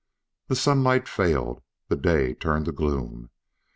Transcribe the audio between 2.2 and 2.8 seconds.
turned to